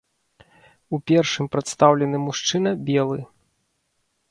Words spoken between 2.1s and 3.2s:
мужчына белы.